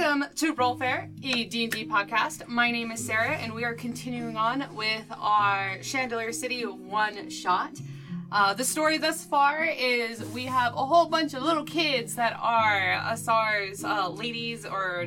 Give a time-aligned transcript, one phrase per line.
[0.00, 2.48] Welcome to Rollfare, a D&D podcast.
[2.48, 7.72] My name is Sarah, and we are continuing on with our Chandelier City one shot.
[8.32, 12.34] Uh, the story thus far is we have a whole bunch of little kids that
[12.40, 15.04] are Asar's uh, ladies, or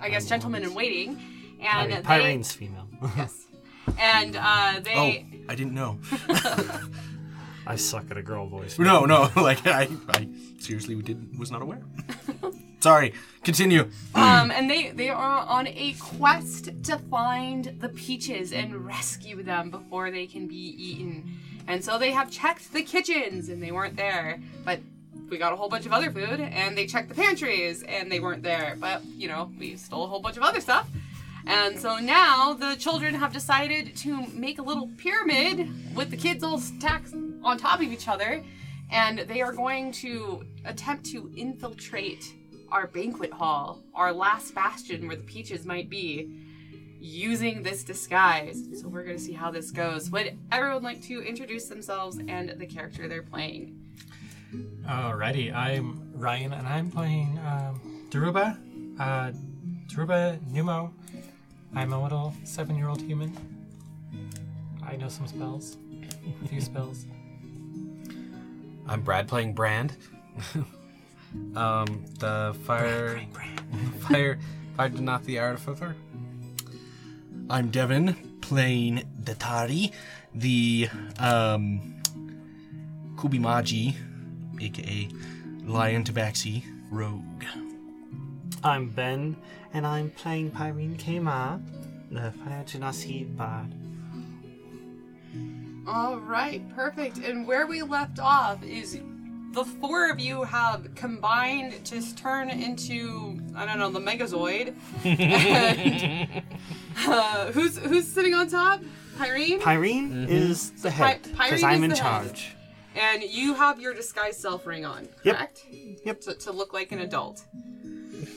[0.00, 1.16] I guess gentlemen in waiting,
[1.60, 2.88] and they, Pyrene's female.
[3.16, 3.46] yes,
[4.00, 5.14] and uh, Oh,
[5.48, 6.00] I didn't know.
[7.68, 8.80] I suck at a girl voice.
[8.80, 10.28] No, no, like I, I
[10.58, 11.84] seriously did was not aware.
[12.84, 13.14] Sorry.
[13.42, 13.90] Continue.
[14.14, 19.70] um, and they they are on a quest to find the peaches and rescue them
[19.70, 21.24] before they can be eaten.
[21.66, 24.80] And so they have checked the kitchens and they weren't there, but
[25.30, 26.40] we got a whole bunch of other food.
[26.40, 30.06] And they checked the pantries and they weren't there, but you know we stole a
[30.06, 30.86] whole bunch of other stuff.
[31.46, 36.44] And so now the children have decided to make a little pyramid with the kids
[36.44, 38.44] all stacked on top of each other,
[38.90, 42.34] and they are going to attempt to infiltrate
[42.74, 46.28] our banquet hall, our last bastion where the peaches might be,
[46.98, 48.64] using this disguise.
[48.80, 50.10] So we're going to see how this goes.
[50.10, 53.80] Would everyone like to introduce themselves and the character they're playing?
[54.86, 58.58] Alrighty, I'm Ryan and I'm playing um, Daruba.
[58.98, 59.30] Uh,
[59.86, 60.92] Daruba Numo.
[61.76, 63.36] I'm a little seven year old human.
[64.84, 65.76] I know some spells.
[66.44, 67.06] A few spells.
[68.88, 69.96] I'm Brad playing Brand.
[71.56, 73.20] um, the fire,
[74.00, 74.38] fire,
[74.76, 75.96] fire to knock the artificer.
[77.50, 79.92] I'm Devin playing Datari,
[80.34, 81.94] the um
[83.16, 83.94] Kubimaji,
[84.60, 85.08] aka
[85.64, 87.44] Lion Tabaxi Rogue.
[88.62, 89.36] I'm Ben,
[89.72, 91.60] and I'm playing Pyrene Kema,
[92.10, 93.74] the Fire Genasi Bard.
[95.86, 97.18] All right, perfect.
[97.18, 98.98] And where we left off is
[99.54, 104.74] the four of you have combined to turn into I don't know the Megazord.
[105.04, 106.42] and,
[107.06, 108.80] uh, who's who's sitting on top?
[109.18, 109.60] Pyrene.
[109.60, 112.02] Pyrene is the head, Py- because Pyrene I'm is in the head.
[112.34, 112.56] charge.
[112.96, 115.36] and you have your disguise self ring on, Yep.
[115.36, 115.66] correct?
[116.04, 116.20] Yep.
[116.22, 117.44] To, to look like an adult.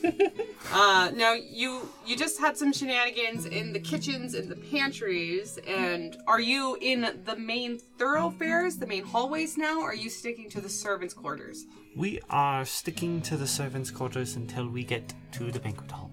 [0.72, 6.18] uh, now you you just had some shenanigans in the kitchens and the pantries, and
[6.28, 9.80] are you in the main thoroughfares, the main hallways now?
[9.82, 11.66] Or are you sticking to the servants' quarters?
[11.96, 16.12] We are sticking to the servants' quarters until we get to the banquet hall.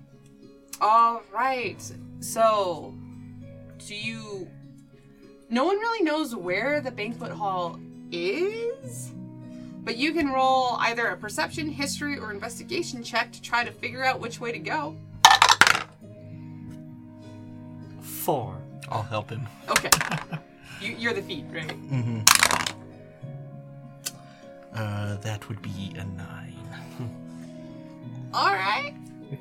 [0.80, 1.80] All right.
[2.20, 2.94] So,
[3.86, 4.48] do you?
[5.50, 7.78] No one really knows where the banquet hall
[8.10, 9.12] is,
[9.84, 14.02] but you can roll either a perception, history, or investigation check to try to figure
[14.04, 14.96] out which way to go.
[18.00, 18.56] Four.
[18.90, 19.46] I'll help him.
[19.68, 19.90] Okay.
[20.80, 21.68] you, you're the feet, right?
[21.68, 22.20] Mm-hmm.
[24.74, 26.54] Uh, that would be a nine.
[28.34, 28.94] All right.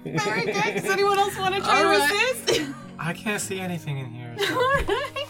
[0.03, 0.53] Very good.
[0.75, 2.33] Does anyone else want to try All to right.
[2.47, 2.71] resist?
[2.99, 4.35] I can't see anything in here.
[4.37, 5.27] so- All right.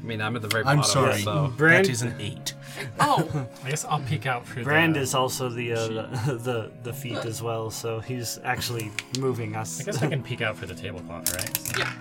[0.00, 0.90] I mean, I'm at the very I'm bottom.
[0.90, 1.20] sorry.
[1.22, 2.54] So Brand, That is an eight.
[3.00, 5.00] Oh, I guess I'll peek out through Brand the.
[5.00, 9.80] is also the, uh, the the the feet as well, so he's actually moving us.
[9.80, 11.78] I guess I can peek out for the tablecloth, right?
[11.78, 11.92] yeah.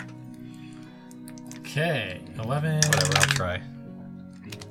[1.59, 2.75] Okay, 11.
[2.77, 3.61] whatever, I'll try.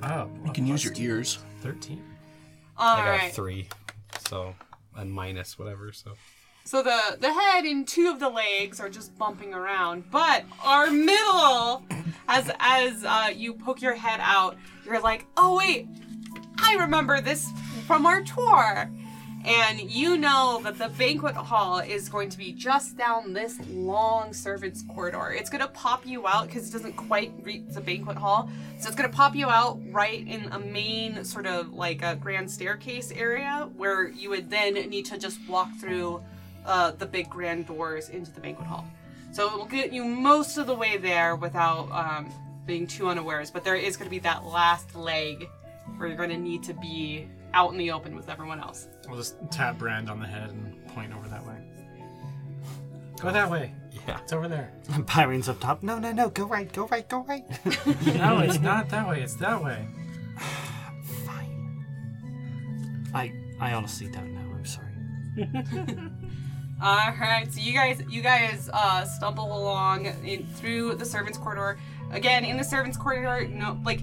[0.03, 1.39] Oh, You can use your ears.
[1.63, 2.03] 13.
[2.77, 3.31] All I got right.
[3.31, 3.69] a three,
[4.29, 4.55] so
[4.97, 5.93] and minus whatever.
[5.93, 6.13] So
[6.67, 10.91] So the the head and two of the legs are just bumping around, but our
[10.91, 11.85] middle,
[12.27, 15.87] as as uh, you poke your head out, you're like, oh wait,
[16.59, 17.49] I remember this
[17.87, 18.91] from our tour,
[19.45, 24.33] and you know that the banquet hall is going to be just down this long
[24.33, 25.37] servants corridor.
[25.39, 28.51] It's gonna pop you out because it doesn't quite reach the banquet hall,
[28.81, 32.51] so it's gonna pop you out right in a main sort of like a grand
[32.51, 36.21] staircase area where you would then need to just walk through
[36.67, 38.85] uh, the big grand doors into the banquet hall.
[39.33, 42.31] So it will get you most of the way there without um,
[42.67, 43.51] being too unawares.
[43.51, 45.49] But there is going to be that last leg
[45.97, 48.89] where you're going to need to be out in the open with everyone else.
[49.09, 51.55] We'll just tap Brand on the head and point over that way.
[53.21, 53.73] Go that way.
[54.07, 54.73] yeah, It's over there.
[55.07, 55.83] Pyrene's up top.
[55.83, 56.29] No, no, no.
[56.31, 56.71] Go right.
[56.73, 57.09] Go right.
[57.09, 57.45] Go right.
[58.17, 59.23] No, it's not that way.
[59.23, 59.87] It's that way.
[61.25, 61.85] Fine.
[63.15, 64.41] I I honestly don't know.
[64.55, 64.93] I'm sorry.
[66.83, 71.79] All right, so you guys, you guys uh, stumble along in, through the servants' corridor.
[72.11, 74.01] Again, in the servants' corridor, no, like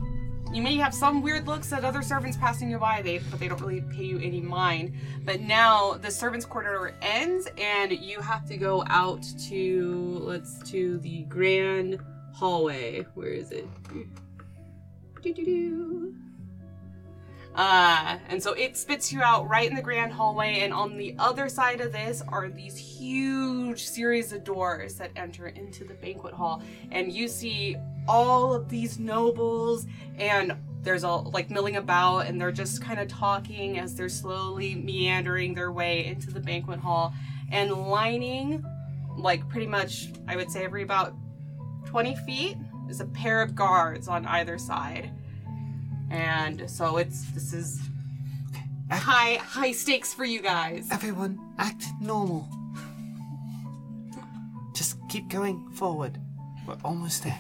[0.52, 3.48] you may have some weird looks at other servants passing you by, they but they
[3.48, 4.92] don't really pay you any mind.
[5.24, 10.98] But now the servants' corridor ends, and you have to go out to let's to
[10.98, 12.00] the grand
[12.34, 13.06] hallway.
[13.14, 13.68] Where is it?
[15.22, 16.16] Do-do-do.
[17.56, 21.16] Uh, and so it spits you out right in the grand hallway, and on the
[21.20, 26.34] other side of this are these huge series of doors that enter into the banquet
[26.34, 26.64] hall.
[26.92, 27.76] And you see
[28.08, 29.86] all of these nobles,
[30.18, 34.76] and there's all like milling about, and they're just kind of talking as they're slowly
[34.76, 37.14] meandering their way into the banquet hall.
[37.52, 38.66] And lining,
[39.16, 41.14] like pretty much, I would say every about
[41.86, 42.58] 20 feet,
[42.90, 45.12] is a pair of guards on either side
[46.14, 47.82] and so it's this is
[48.92, 50.88] high high stakes for you guys.
[50.92, 52.48] Everyone, act normal.
[54.76, 56.20] Just keep going forward.
[56.68, 57.40] We're almost there.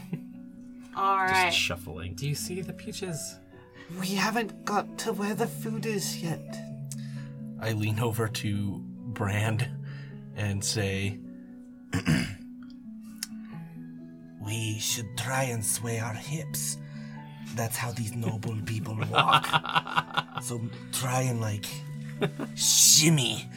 [0.95, 1.45] All right.
[1.45, 2.15] Just shuffling.
[2.15, 3.35] Do you see the peaches?
[3.99, 6.41] We haven't got to where the food is yet.
[7.61, 9.67] I lean over to Brand
[10.35, 11.19] and say,
[14.45, 16.77] We should try and sway our hips.
[17.55, 19.47] That's how these noble people walk.
[20.41, 20.61] so
[20.91, 21.65] try and like
[22.55, 23.47] shimmy.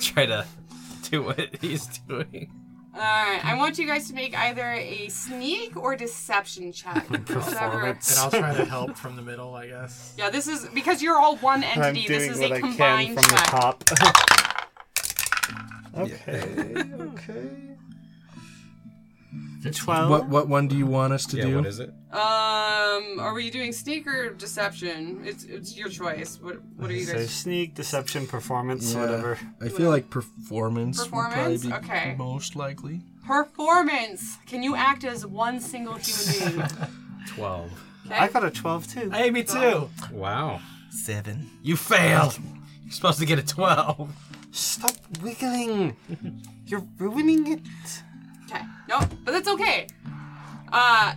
[0.00, 0.46] Try to
[1.10, 2.50] do what he's doing.
[2.94, 3.44] All right.
[3.44, 7.06] I want you guys to make either a sneak or deception check.
[7.26, 8.10] Performance.
[8.10, 10.14] And I'll try to help from the middle, I guess.
[10.16, 12.06] Yeah, this is because you're all one I'm entity.
[12.06, 13.46] doing This is what a I can combined from the check.
[13.46, 13.84] top.
[15.96, 17.73] okay,
[19.66, 19.74] okay.
[19.78, 20.10] Twelve.
[20.10, 21.90] "What what one do you want us to Yeah, do?" what is it?
[22.12, 25.22] Um, are we doing sneak or deception?
[25.24, 26.38] It's it's your choice.
[26.40, 27.30] What what are you So guys?
[27.30, 29.00] sneak, deception, performance, Yeah.
[29.00, 29.38] whatever.
[29.60, 31.64] I feel like performance, Performance?
[31.64, 32.14] would probably be Okay.
[32.16, 33.02] most likely.
[33.26, 34.36] Performance.
[34.46, 36.68] Can you act as one single human being?
[37.28, 37.70] 12.
[38.06, 38.14] Okay.
[38.16, 39.10] I got a twelve too.
[39.10, 39.88] Hey, me too.
[40.12, 40.60] Wow.
[40.90, 41.50] Seven.
[41.62, 42.38] You failed.
[42.84, 44.12] You're supposed to get a 12.
[44.52, 45.96] Stop wiggling.
[46.66, 47.60] You're ruining it.
[48.46, 48.62] Okay.
[48.88, 49.04] Nope.
[49.24, 49.86] but that's okay.
[50.72, 51.14] Uh,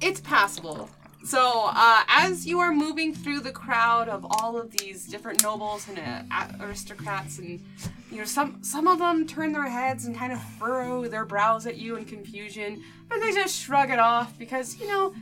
[0.00, 0.88] it's passable.
[1.24, 5.88] So, uh, as you are moving through the crowd of all of these different nobles
[5.88, 5.98] and
[6.30, 7.64] uh, aristocrats, and
[8.10, 11.66] you know, some some of them turn their heads and kind of furrow their brows
[11.66, 15.14] at you in confusion, but they just shrug it off because you know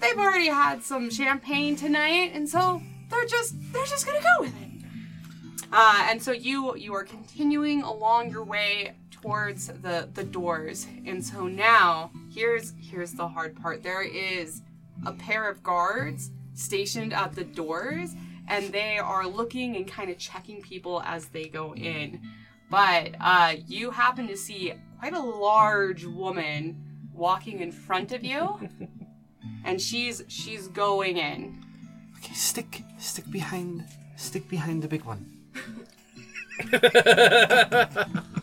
[0.00, 4.54] they've already had some champagne tonight, and so they're just they're just gonna go with
[4.62, 4.68] it.
[5.70, 10.86] Uh, and so you you are continuing along your way towards the the doors.
[11.06, 13.82] And so now here's here's the hard part.
[13.82, 14.62] There is
[15.06, 18.14] a pair of guards stationed at the doors
[18.48, 22.20] and they are looking and kind of checking people as they go in.
[22.70, 26.76] But uh, you happen to see quite a large woman
[27.12, 28.68] walking in front of you
[29.64, 31.64] and she's she's going in.
[32.18, 33.84] Okay, stick, stick behind,
[34.16, 35.34] stick behind the big one.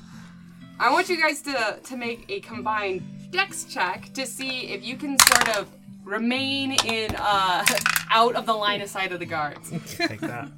[1.06, 4.98] I want you guys to to make a combined dex check to see if you
[4.98, 5.68] can sort of
[6.04, 7.64] remain in uh
[8.12, 9.70] out of the line of sight of the guards.
[9.98, 10.50] Take that.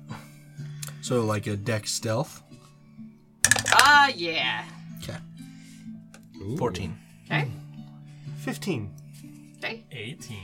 [1.02, 2.42] So like a dex stealth.
[3.74, 4.64] Ah, yeah.
[5.04, 5.18] Okay.
[6.58, 6.98] Fourteen.
[7.26, 7.52] Okay.
[8.38, 8.94] Fifteen.
[9.58, 9.84] Okay.
[9.92, 10.38] 18.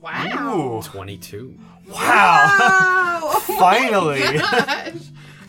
[0.00, 0.80] Wow.
[0.82, 1.56] 22.
[1.86, 3.20] Wow!
[3.28, 4.20] Oh, Finally.
[4.20, 4.92] gosh.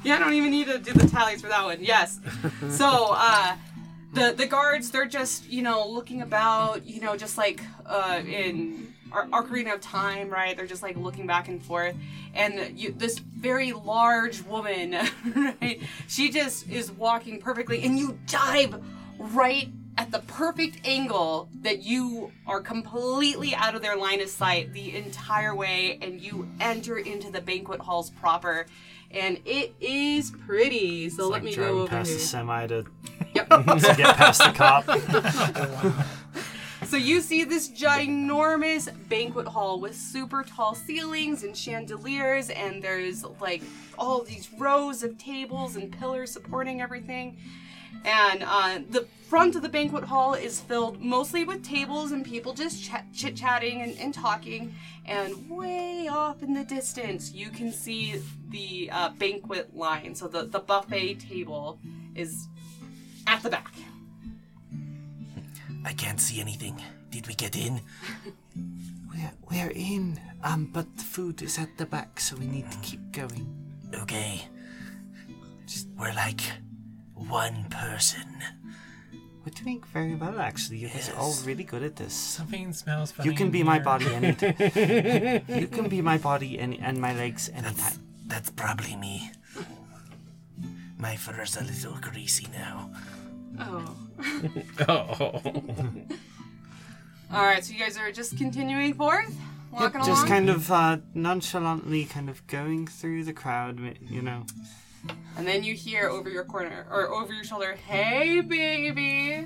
[0.04, 1.84] Yeah, I don't even need to do the tallies for that one.
[1.84, 2.20] Yes.
[2.70, 3.56] So, uh,
[4.18, 8.94] the the guards, they're just you know looking about, you know, just like uh, in
[9.12, 10.56] Ar- Ocarina of Time, right?
[10.58, 11.96] They're just like looking back and forth,
[12.34, 14.92] and you, this very large woman,
[15.36, 15.80] right?
[16.08, 18.82] She just is walking perfectly, and you dive
[19.18, 24.72] right at the perfect angle that you are completely out of their line of sight
[24.72, 28.68] the entire way and you enter into the banquet halls proper
[29.12, 32.86] and it is pretty so let like me go over past here the semi to,
[33.34, 34.86] yep to get past the cop.
[36.86, 43.26] So you see this ginormous banquet hall with super tall ceilings and chandeliers, and there's
[43.42, 43.62] like
[43.98, 47.40] all these rows of tables and pillars supporting everything.
[48.08, 52.54] And uh, the front of the banquet hall is filled mostly with tables and people
[52.54, 54.74] just ch- chit chatting and, and talking.
[55.06, 60.16] And way off in the distance, you can see the uh, banquet line.
[60.16, 61.80] So the, the buffet table
[62.16, 62.48] is
[63.28, 63.74] at the back.
[65.84, 66.82] I can't see anything.
[67.12, 67.82] Did we get in?
[69.10, 72.78] We're, we're in, um, but the food is at the back, so we need to
[72.80, 73.48] keep going.
[73.92, 74.48] Okay.
[75.66, 76.42] Just, we're like
[77.18, 78.26] one person.
[79.46, 80.78] We're doing very well, actually.
[80.80, 81.46] You guys are all Yes.
[81.46, 82.14] really good at this.
[82.14, 83.30] Something smells funny.
[83.30, 83.84] You can in be my here.
[83.84, 84.56] body anytime.
[85.62, 88.00] you can be my body and, and my legs That's anytime.
[88.28, 89.32] that's probably me.
[90.98, 92.92] My fur's a little greasy now.
[93.60, 93.96] Oh.
[94.88, 95.42] Oh.
[97.34, 99.34] All right, so you guys are just continuing forth
[99.72, 100.08] walking along.
[100.08, 100.28] Just along?
[100.30, 104.46] kind of uh, nonchalantly, kind of going through the crowd, you know.
[105.38, 109.46] And then you hear over your corner or over your shoulder, "Hey, baby,"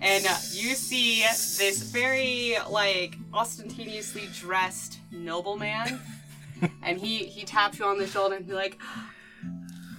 [0.00, 6.00] and you see this very like ostentatiously dressed nobleman,
[6.82, 8.78] and he he taps you on the shoulder and be like,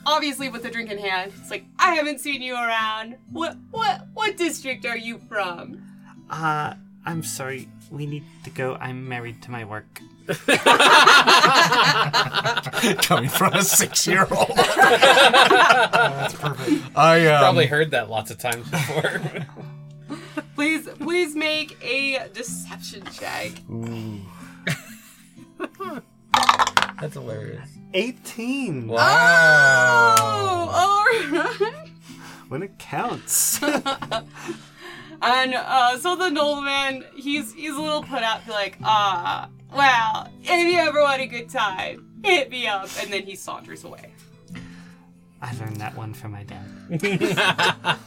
[0.07, 3.17] obviously with the drink in hand, it's like, "I haven't seen you around.
[3.31, 5.83] What what what district are you from?"
[6.29, 6.73] Uh,
[7.05, 7.69] I'm sorry.
[7.91, 8.75] We need to go.
[8.75, 10.01] I'm married to my work.
[13.01, 14.49] Coming from a six-year-old.
[14.57, 16.97] That's perfect.
[16.97, 19.21] I um, Probably heard that lots of times before.
[20.55, 23.51] Please please make a deception check.
[26.99, 27.69] That's hilarious.
[27.93, 28.87] 18.
[28.87, 30.15] Wow.
[30.17, 31.89] Oh, all right.
[32.49, 33.59] When it counts.
[35.21, 40.29] And uh, so the nobleman, he's he's a little put out, be like, ah, well,
[40.43, 42.89] if you ever want a good time, hit me up.
[43.01, 44.13] And then he saunters away.
[45.41, 46.65] I learned that one from my dad.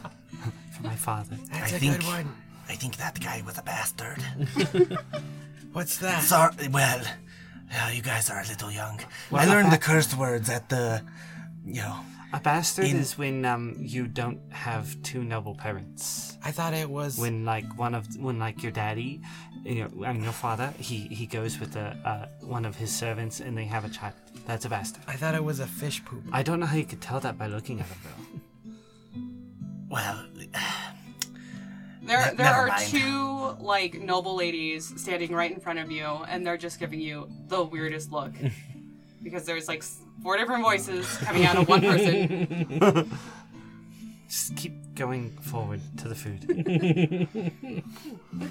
[0.73, 1.37] from my father.
[1.53, 2.35] I a think, good one.
[2.69, 4.23] I think that guy was a bastard.
[5.73, 6.23] What's that?
[6.23, 7.03] Sorry, well,
[7.71, 9.01] yeah, you guys are a little young.
[9.33, 11.03] I learned the cursed words at the,
[11.65, 12.01] you know,
[12.33, 16.37] A bastard In- is when um you don't have two noble parents.
[16.45, 17.19] I thought it was.
[17.19, 19.21] When like one of when like your daddy,
[19.65, 23.41] you know, and your father, he he goes with a uh, one of his servants
[23.41, 24.15] and they have a child.
[24.47, 25.03] That's a bastard.
[25.09, 26.23] I thought it was a fish poop.
[26.33, 28.73] I don't know how you could tell that by looking at him though.
[29.91, 30.25] well,
[32.03, 32.89] There, there never are mind.
[32.89, 37.29] two like noble ladies standing right in front of you, and they're just giving you
[37.49, 38.33] the weirdest look
[39.23, 39.83] because there's like
[40.23, 43.11] four different voices coming out of one person.
[44.29, 47.83] Just keep going forward to the food.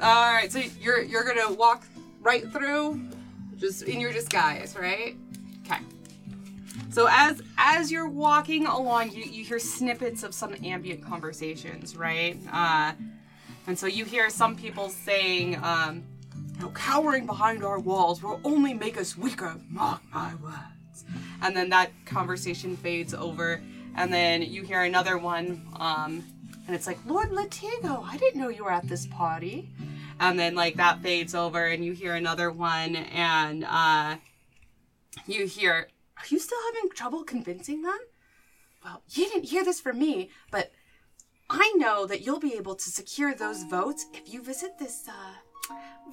[0.00, 1.84] All right, so you're you're gonna walk
[2.20, 3.00] right through,
[3.56, 5.14] just in your disguise, right?
[5.66, 5.80] Okay.
[6.90, 12.38] So as as you're walking along, you, you hear snippets of some ambient conversations, right?
[12.50, 12.92] Uh,
[13.66, 16.02] and so you hear some people saying, um,
[16.60, 19.56] know, cowering behind our walls will only make us weaker.
[19.68, 21.04] Mark my words.
[21.42, 23.62] And then that conversation fades over,
[23.96, 26.24] and then you hear another one, um,
[26.66, 29.68] and it's like, Lord Latigo, I didn't know you were at this party.
[30.20, 34.16] And then like that fades over, and you hear another one, and uh,
[35.26, 37.98] you hear, Are you still having trouble convincing them?
[38.84, 40.72] Well, you didn't hear this from me, but
[41.50, 45.34] I know that you'll be able to secure those votes if you visit this uh,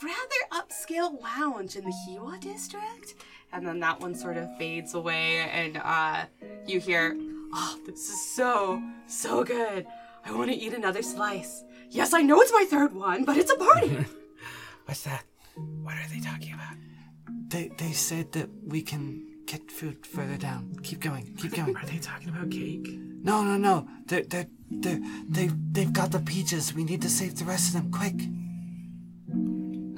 [0.01, 3.15] rather upscale lounge in the Hiwa district.
[3.53, 6.24] And then that one sort of fades away, and uh,
[6.65, 7.17] you hear,
[7.53, 9.86] Oh, this is so, so good.
[10.25, 11.63] I want to eat another slice.
[11.89, 14.05] Yes, I know it's my third one, but it's a party.
[14.86, 15.25] What's that?
[15.84, 16.75] What are they talking about?
[17.50, 20.77] They they said that we can get food further down.
[20.84, 21.36] Keep going.
[21.36, 21.75] Keep going.
[21.75, 22.88] Are they talking about cake?
[23.22, 23.88] No, no, no.
[24.05, 26.74] They're they're they they they've got the peaches.
[26.74, 28.15] We need to save the rest of them quick.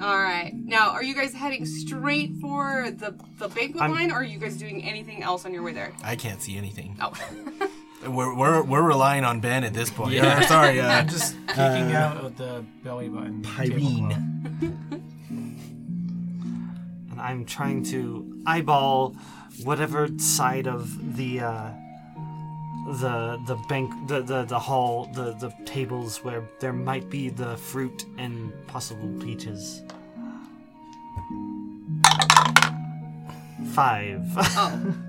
[0.03, 0.51] All right.
[0.53, 4.37] Now, are you guys heading straight for the the banquet I'm- line, or are you
[4.37, 5.93] guys doing anything else on your way there?
[6.03, 6.97] I can't see anything.
[7.01, 7.13] Oh.
[8.05, 10.11] We're, we're, we're relying on Ben at this point.
[10.11, 10.41] Yeah.
[10.47, 10.77] sorry.
[10.81, 13.41] Uh, I'm just kicking out of the belly button.
[13.43, 14.11] Pyrene.
[17.11, 19.15] And I'm trying to eyeball
[19.63, 21.69] whatever side of the uh,
[22.85, 27.55] the the bank the, the the hall the the tables where there might be the
[27.57, 29.81] fruit and possible peaches.
[33.73, 34.21] Five.
[34.37, 34.95] Oh.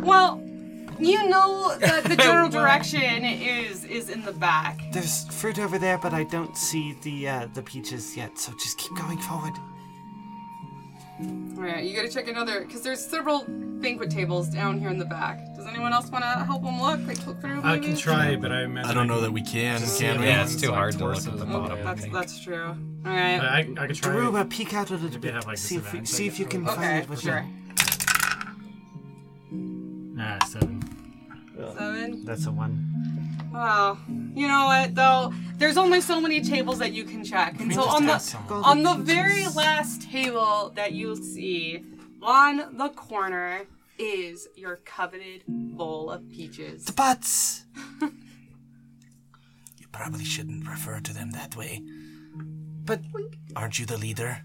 [0.00, 0.40] Well,
[1.00, 4.78] you know that the general direction is is in the back.
[4.92, 8.38] There's fruit over there, but I don't see the uh, the peaches yet.
[8.38, 9.54] So just keep going forward.
[11.20, 15.04] All right, you gotta check another because there's several banquet tables down here in the
[15.04, 15.40] back.
[15.62, 17.06] Does anyone else want to help them look?
[17.06, 17.62] Like look through?
[17.62, 20.18] I can try, but I imagine I don't know that we can, just can see
[20.20, 20.26] we?
[20.26, 21.62] Yeah, it's everyone's, too like, hard to look torsos at the bottom.
[21.62, 21.84] whatnot.
[21.84, 22.12] That's think.
[22.12, 22.64] that's true.
[22.64, 23.38] All right.
[23.38, 23.78] But right.
[23.78, 24.12] I, I could try.
[24.12, 25.34] Daruba, peek out a little They bit.
[25.34, 27.20] have, like, see if you, disadvantage, see if you can like, find Okay, it with
[27.20, 27.46] sure.
[30.18, 30.82] Ah, seven.
[31.78, 32.24] Seven.
[32.24, 32.88] That's a one.
[33.52, 34.00] Well,
[34.34, 35.32] you know what though?
[35.58, 38.94] There's only so many tables that you can check, and so on the on the
[38.94, 41.84] very last table that you'll see
[42.20, 43.62] on the corner
[44.02, 46.84] is your coveted bowl of peaches.
[46.84, 47.64] The butts.
[48.02, 51.82] you probably shouldn't refer to them that way.
[52.84, 53.00] But
[53.54, 54.42] Aren't you the leader?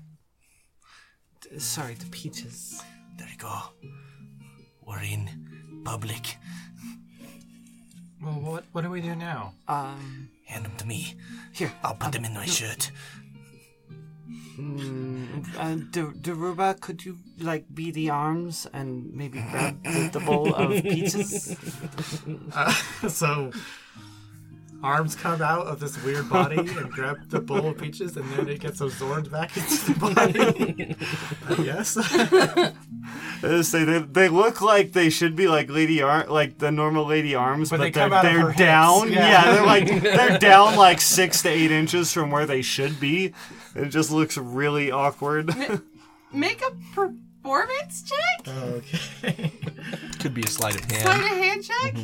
[1.57, 2.81] sorry, the peaches.
[3.17, 3.57] There you go.
[4.85, 6.37] We're in public.
[8.21, 9.53] Well, what what do we do now?
[9.67, 11.15] Um, Hand them to me.
[11.53, 11.71] here.
[11.83, 12.91] I'll put them in my shirt.
[14.57, 20.19] Mm, uh, D- Daruba, could you like be the arms and maybe grab the, the
[20.19, 21.55] bowl of peaches?
[23.07, 23.51] so
[24.83, 28.47] arms come out of this weird body and grab the bowl of peaches, and then
[28.47, 30.95] it gets absorbed back into the
[31.47, 31.63] body.
[31.63, 31.97] yes.
[33.43, 37.05] Uh, say they, they look like they should be like lady arm like the normal
[37.05, 39.11] lady arms, but, they they're come out they're down.
[39.11, 39.27] Yeah.
[39.29, 39.51] Yeah.
[39.53, 43.33] they're like they're down like six to eight inches from where they should be.
[43.77, 45.53] It just looks really awkward.
[46.33, 48.47] Make a performance check?
[48.47, 49.51] Okay.
[50.19, 51.03] Could be a sleight of hand.
[51.03, 51.95] Sleight of hand check?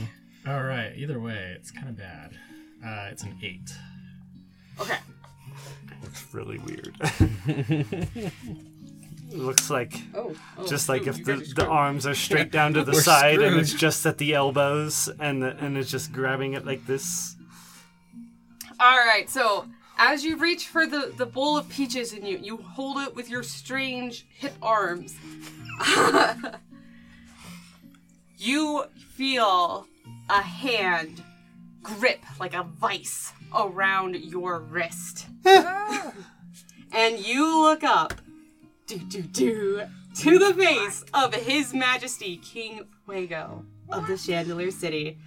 [0.48, 0.94] All right.
[0.96, 2.38] Either way, it's kind of bad.
[2.86, 3.72] Uh, it's an eight.
[4.80, 4.98] Okay.
[6.04, 6.96] It's really weird.
[9.32, 10.36] Looks like Oh.
[10.60, 13.42] oh, just like ooh, if the, the arms are straight down to the We're side
[13.42, 17.36] and it's just at the elbows and the, and it's just grabbing it like this.
[18.80, 19.66] All right, so
[20.06, 23.30] as you reach for the, the bowl of peaches and you, you hold it with
[23.30, 25.16] your strange hip arms,
[28.38, 28.84] you
[29.16, 29.88] feel
[30.30, 31.24] a hand
[31.82, 35.28] grip like a vice around your wrist.
[35.46, 38.14] and you look up,
[38.88, 39.84] do do do,
[40.18, 45.18] to the face of His Majesty King Fuego of the Chandelier City.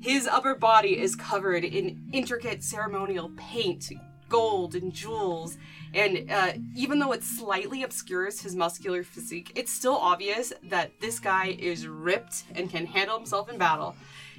[0.00, 3.90] His upper body is covered in intricate ceremonial paint,
[4.28, 5.56] gold, and jewels.
[5.94, 11.18] And uh, even though it slightly obscures his muscular physique, it's still obvious that this
[11.18, 13.96] guy is ripped and can handle himself in battle.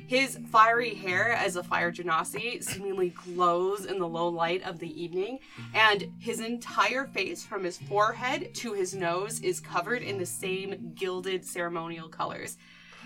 [0.07, 5.01] His fiery hair as a fire genasi seemingly glows in the low light of the
[5.01, 5.39] evening,
[5.73, 10.93] and his entire face from his forehead to his nose is covered in the same
[10.95, 12.57] gilded ceremonial colors.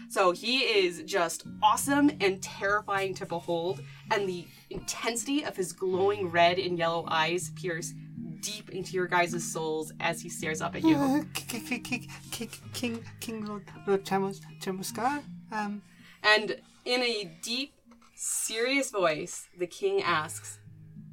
[0.09, 3.81] So he is just awesome and terrifying to behold,
[4.11, 7.93] and the intensity of his glowing red and yellow eyes pierce
[8.41, 10.95] deep into your guys' souls as he stares up at you.
[10.95, 15.81] Uh, King, King, King, King, King, Lord, Lord Chamus, Chamuskar, um,
[16.23, 16.55] And
[16.85, 17.73] in a deep,
[18.15, 20.59] serious voice, the king asks,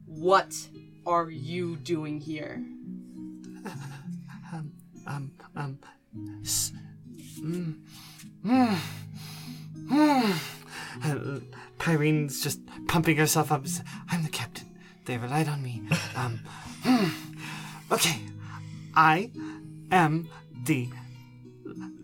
[0.07, 0.55] What
[1.07, 2.63] are you doing here?
[5.07, 5.79] um, um,
[6.43, 6.73] s-
[7.41, 7.75] mm.
[7.75, 8.08] Uh,
[11.79, 13.65] Pyrene's just pumping herself up.
[14.11, 14.67] I'm the captain.
[15.05, 15.83] They relied on me.
[16.17, 16.41] Um,
[17.93, 18.21] okay,
[18.95, 19.31] I
[19.91, 20.29] am
[20.65, 20.89] the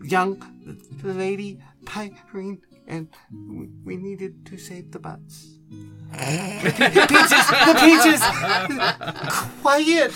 [0.03, 0.41] young
[1.03, 5.51] lady Pyrene, and we- we needed to save the butts.
[6.15, 7.45] the peaches!
[7.65, 8.21] The peaches!
[9.61, 10.11] Quiet!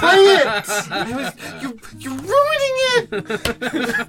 [0.00, 0.46] Quiet!
[0.90, 3.10] I was, you, you're ruining it!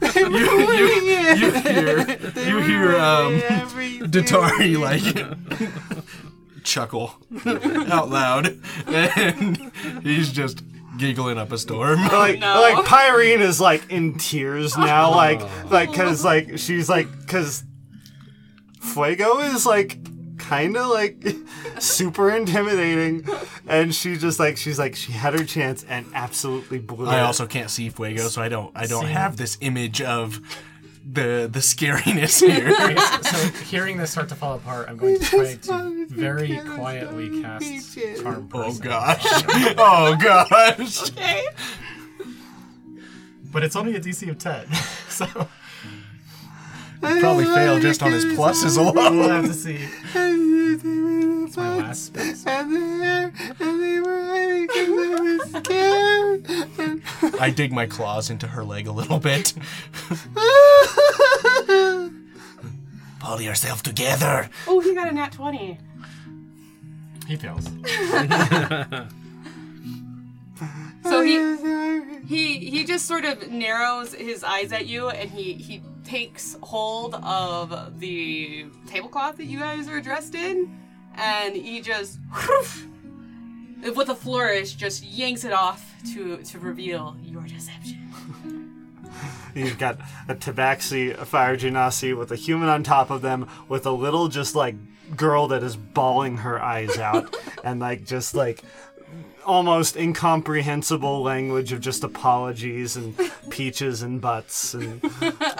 [0.01, 1.37] They're ruining it!
[1.39, 4.07] You hear, They you hear, ruined um, everything.
[4.11, 5.05] Datari like
[6.63, 7.13] chuckle
[7.91, 9.71] out loud, and
[10.03, 10.63] he's just
[10.97, 12.01] giggling up a storm.
[12.11, 12.61] like no.
[12.61, 17.63] like Pyrene is like in tears now, like like cause like she's like cause
[18.81, 19.99] Fuego is like
[20.37, 21.25] kind of like
[21.79, 23.27] super intimidating,
[23.67, 27.21] and she just like she's like she had her chance and absolutely blew I it.
[27.21, 29.13] also can't see Fuego, so I don't I don't Same.
[29.13, 30.39] have this image of
[31.09, 32.71] the the scariness here.
[33.23, 37.97] so hearing this start to fall apart, I'm going to try to very quietly cast
[38.21, 38.81] charm oh person.
[38.83, 39.23] gosh!
[39.77, 41.09] Oh gosh!
[41.11, 41.45] Okay.
[43.51, 44.67] But it's only a DC of 10,
[45.09, 45.25] so
[46.99, 48.95] Probably fail just on his pluses alone.
[48.95, 49.45] we'll alone.
[49.45, 49.77] have to see.
[51.47, 52.45] It's my last space.
[52.45, 56.45] And they, and they were hiding 'cause they were scared.
[57.39, 59.53] I dig my claws into her leg a little bit.
[63.19, 64.49] Pull yourself together.
[64.67, 65.77] Oh, he got a nat 20.
[67.27, 67.69] He fails.
[71.03, 71.37] So he
[72.27, 77.15] he he just sort of narrows his eyes at you and he he takes hold
[77.15, 80.77] of the tablecloth that you guys are dressed in
[81.17, 82.19] and he just
[83.95, 88.03] with a flourish just yanks it off to to reveal your deception.
[89.55, 93.85] You've got a tabaxi, a fire genasi with a human on top of them, with
[93.85, 94.75] a little just like
[95.15, 98.63] girl that is bawling her eyes out, and like just like
[99.45, 103.17] almost incomprehensible language of just apologies and
[103.49, 105.01] peaches and butts and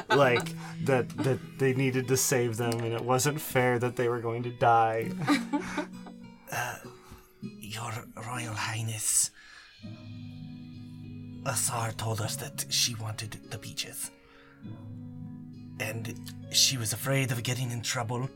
[0.10, 0.50] like
[0.86, 4.44] that that they needed to save them and it wasn't fair that they were going
[4.44, 5.12] to die.
[6.52, 6.78] Uh,
[7.42, 9.32] Your Royal Highness.
[11.46, 14.12] Asar told us that she wanted the peaches.
[15.80, 16.18] And
[16.52, 18.30] she was afraid of getting in trouble,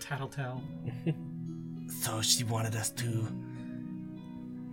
[0.00, 0.62] Tattletale.
[2.02, 3.26] so she wanted us to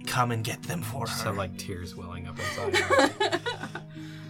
[0.07, 1.07] come and get them for her.
[1.07, 3.31] So like tears welling up inside.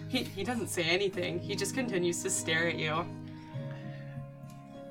[0.08, 1.38] He, he doesn't say anything.
[1.38, 3.04] He just continues to stare at you.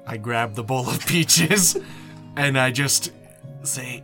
[0.05, 1.77] I grab the bowl of peaches
[2.37, 3.11] and I just
[3.63, 4.03] say,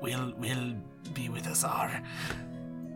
[0.00, 0.74] "We'll we'll
[1.12, 2.02] be with Asar."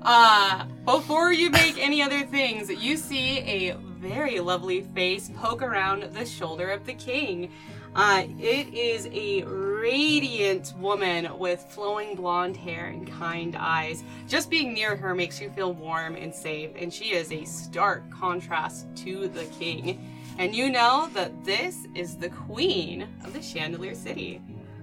[0.03, 6.03] Uh, before you make any other things, you see a very lovely face poke around
[6.15, 7.53] the shoulder of the king.
[7.95, 14.03] Uh, it is a radiant woman with flowing blonde hair and kind eyes.
[14.27, 18.11] Just being near her makes you feel warm and safe, and she is a stark
[18.11, 20.01] contrast to the king.
[20.39, 24.41] And you know that this is the queen of the Chandelier City.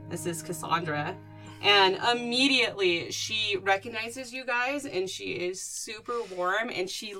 [0.09, 1.15] This is Cassandra.
[1.63, 7.15] And immediately she recognizes you guys and she is super warm and she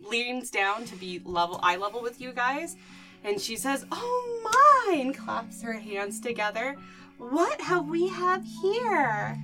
[0.00, 2.76] leans down to be level eye level with you guys
[3.24, 6.76] and she says, "Oh my!" and claps her hands together.
[7.18, 9.38] What have we have here?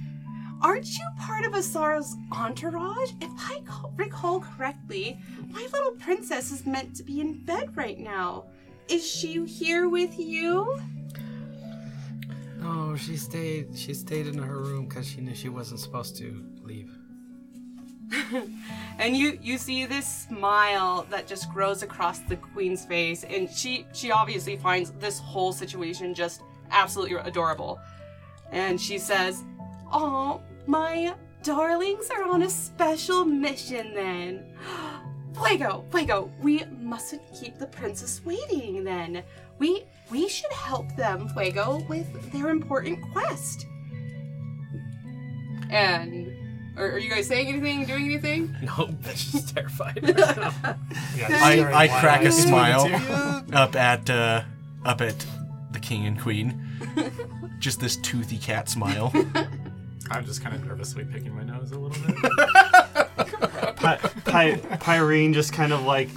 [0.63, 3.13] Aren't you part of Asara's entourage?
[3.21, 3.63] If I
[3.97, 8.45] recall correctly, my little princess is meant to be in bed right now.
[8.89, 10.79] Is she here with you?
[12.59, 13.77] no, she stayed.
[13.77, 17.00] She stayed in her room because she knew she wasn't supposed to leave.
[18.99, 23.87] and you you see this smile that just grows across the queen's face and she
[23.93, 27.79] she obviously finds this whole situation just absolutely adorable.
[28.51, 29.43] And she says
[29.93, 34.55] oh my darlings are on a special mission then.
[35.35, 39.23] Fuego fuego we mustn't keep the princess waiting then.
[39.59, 43.67] We we should help them fuego with their important quest.
[45.71, 46.30] And
[46.77, 50.01] are, are you guys saying anything doing anything Nope, she's terrified.
[51.17, 52.87] Yeah, I, I crack a smile
[53.53, 54.43] up at uh,
[54.85, 55.25] up at
[55.73, 56.67] the king and queen.
[57.59, 59.13] Just this toothy cat smile.
[60.11, 63.77] I'm just kind of nervously picking my nose a little bit.
[63.77, 66.09] Pi- Pi- Pyrene just kind of like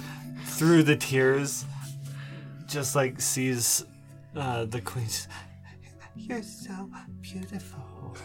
[0.46, 1.64] through the tears,
[2.66, 3.84] just like sees
[4.34, 5.06] uh, the queen.
[6.16, 6.90] You're so
[7.20, 8.16] beautiful.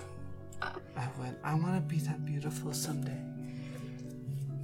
[0.61, 1.37] I went.
[1.43, 3.17] I want to be that beautiful someday.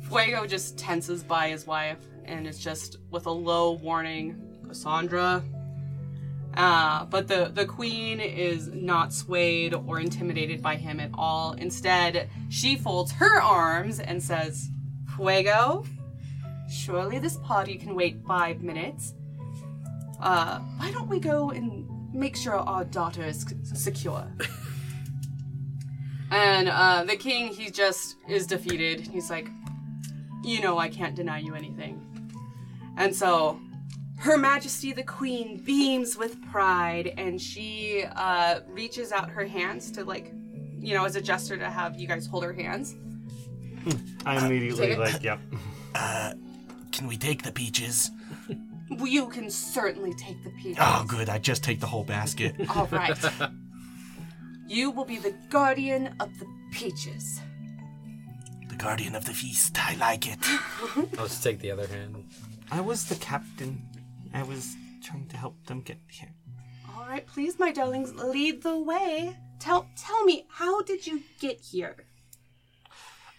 [0.07, 5.43] Fuego just tenses by his wife and it's just with a low warning, Cassandra.
[6.55, 11.53] Uh, but the, the queen is not swayed or intimidated by him at all.
[11.53, 14.69] Instead, she folds her arms and says,
[15.15, 15.83] Fuego,
[16.69, 19.13] surely this party can wait five minutes.
[20.21, 24.25] Uh, why don't we go and make sure our daughter is c- secure?
[26.31, 29.01] and uh, the king, he just is defeated.
[29.01, 29.47] He's like,
[30.43, 32.01] you know I can't deny you anything.
[32.97, 33.59] And so,
[34.17, 40.05] Her Majesty the Queen beams with pride, and she uh, reaches out her hands to,
[40.05, 40.31] like,
[40.79, 42.95] you know, as a gesture to have you guys hold her hands.
[44.25, 44.99] I immediately take it.
[44.99, 45.39] like, yep.
[46.91, 48.11] Can we take the peaches?
[48.89, 50.77] You can certainly take the peaches.
[50.79, 51.27] oh, good.
[51.27, 52.55] I just take the whole basket.
[52.69, 53.17] All right.
[54.67, 57.39] You will be the guardian of the peaches.
[58.69, 59.77] The guardian of the feast.
[59.79, 60.39] I like it.
[61.17, 62.25] I'll just take the other hand.
[62.71, 63.81] I was the captain.
[64.33, 66.31] I was trying to help them get here.
[66.95, 69.37] All right, please, my darlings, lead the way.
[69.59, 71.95] Tell tell me, how did you get here?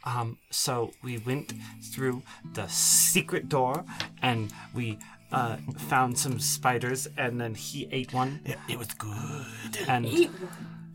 [0.04, 1.52] Um, so we went
[1.92, 2.22] through
[2.54, 3.84] the secret door
[4.22, 4.98] and we
[5.32, 5.56] uh,
[5.88, 9.78] found some spiders and then he ate one It, it was good.
[9.88, 10.30] and Eat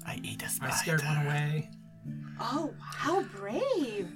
[0.06, 0.72] I ate a I spider.
[0.72, 1.70] I scared one away.
[2.40, 4.12] Oh, how brave!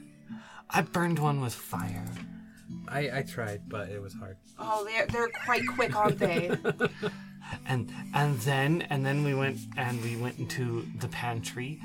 [0.70, 2.06] I burned one with fire.
[2.88, 4.38] I, I tried, but it was hard.
[4.58, 6.50] Oh, they're they're quite quick, aren't they?
[7.68, 11.80] and and then and then we went and we went into the pantry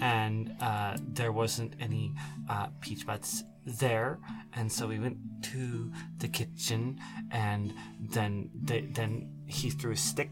[0.00, 2.14] and uh, there wasn't any
[2.48, 4.18] uh, peach butts there
[4.54, 6.98] and so we went to the kitchen
[7.30, 10.30] and then they, then he threw a stick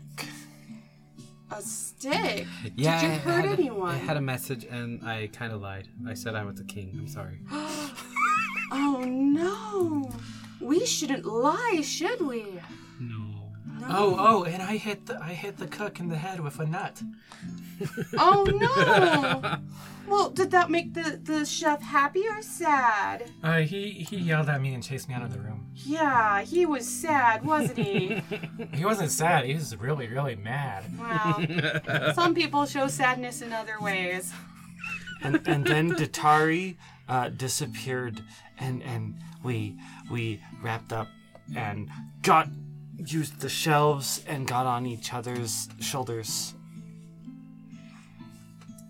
[1.52, 2.46] A stick.
[2.76, 3.90] Yeah, Did you hurt had, anyone?
[3.94, 5.88] I had a message and I kind of lied.
[6.06, 6.92] I said I was the king.
[6.98, 7.38] I'm sorry.
[8.72, 10.08] Oh no!
[10.60, 12.44] We shouldn't lie, should we?
[13.00, 13.29] No.
[13.88, 16.66] Oh, oh, and I hit the I hit the cook in the head with a
[16.66, 17.02] nut.
[18.18, 19.56] Oh no!
[20.06, 23.30] well, did that make the the chef happy or sad?
[23.42, 25.66] Uh, he he yelled at me and chased me out of the room.
[25.74, 28.22] Yeah, he was sad, wasn't he?
[28.74, 29.46] He wasn't sad.
[29.46, 30.84] He was really really mad.
[30.98, 34.30] well, some people show sadness in other ways.
[35.22, 36.76] and and then Datari
[37.08, 38.22] uh, disappeared,
[38.58, 39.74] and and we
[40.10, 41.08] we wrapped up
[41.56, 41.88] and
[42.22, 42.48] got
[43.06, 46.54] used the shelves and got on each other's shoulders.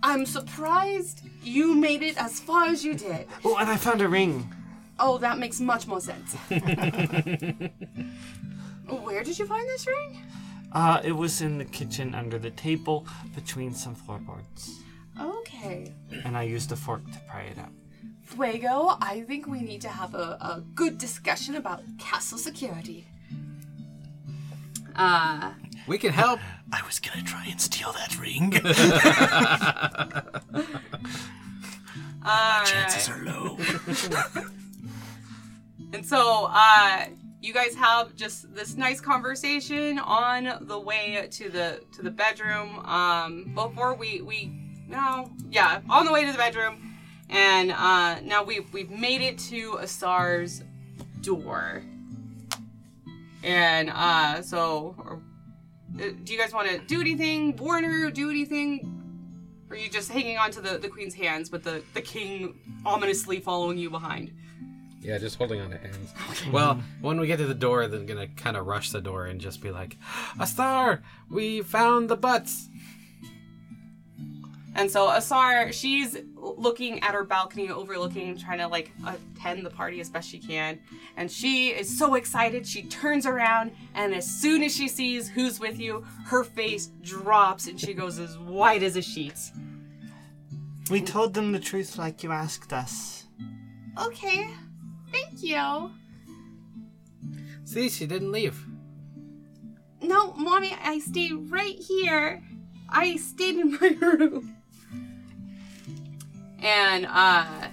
[0.02, 3.26] I'm surprised you made it as far as you did.
[3.44, 4.50] Oh, and I found a ring.
[4.98, 6.34] Oh, that makes much more sense.
[8.88, 10.22] Where did you find this ring?
[10.72, 14.80] Uh, it was in the kitchen under the table between some floorboards.
[15.20, 15.92] Okay.
[16.24, 17.72] And I used a fork to pry it out.
[18.22, 23.06] Fuego, I think we need to have a, a good discussion about castle security.
[25.00, 25.52] Uh,
[25.86, 26.40] We can help.
[26.72, 28.54] I was gonna try and steal that ring.
[32.24, 33.56] Our chances are low.
[35.92, 37.06] And so, uh,
[37.40, 42.78] you guys have just this nice conversation on the way to the to the bedroom.
[42.86, 44.52] Um, before we we
[44.86, 46.94] no yeah on the way to the bedroom,
[47.28, 50.62] and uh, now we we've made it to Asar's
[51.22, 51.82] door.
[53.42, 54.94] And uh, so,
[55.98, 57.56] uh, do you guys want to do anything?
[57.56, 58.10] Warn her?
[58.10, 58.96] Do anything?
[59.68, 62.58] Or are you just hanging on to the, the queen's hands with the, the king
[62.84, 64.32] ominously following you behind?
[65.00, 66.12] Yeah, just holding on to hands.
[66.52, 69.40] Well, when we get to the door, they're gonna kind of rush the door and
[69.40, 69.96] just be like,
[70.38, 71.02] "A star!
[71.30, 72.68] We found the butts."
[74.80, 80.00] And so Asar, she's looking at her balcony overlooking, trying to like attend the party
[80.00, 80.80] as best she can.
[81.18, 85.60] And she is so excited, she turns around, and as soon as she sees who's
[85.60, 89.38] with you, her face drops and she goes as white as a sheet.
[90.90, 93.26] We told them the truth like you asked us.
[94.02, 94.48] Okay,
[95.12, 95.90] thank you.
[97.64, 98.64] See, she didn't leave.
[100.00, 102.42] No, mommy, I stayed right here.
[102.88, 104.56] I stayed in my room.
[106.62, 107.68] And uh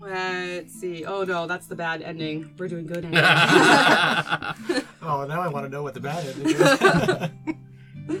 [0.00, 1.04] let's see.
[1.04, 2.54] Oh no, that's the bad ending.
[2.58, 3.20] We're doing good ending.
[5.02, 8.20] Oh, now I want to know what the bad ending is.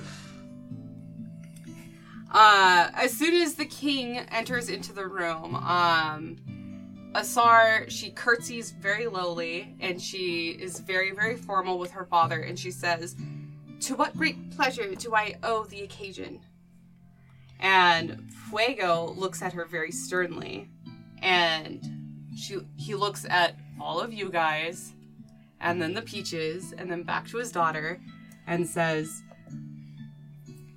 [2.32, 6.36] uh as soon as the king enters into the room, um
[7.14, 12.56] Asar, she curtsies very lowly and she is very, very formal with her father, and
[12.58, 13.16] she says,
[13.80, 16.38] To what great pleasure do I owe the occasion?
[17.60, 20.68] And Fuego looks at her very sternly,
[21.22, 21.80] and
[22.36, 24.92] she he looks at all of you guys,
[25.60, 28.00] and then the peaches, and then back to his daughter,
[28.46, 29.22] and says,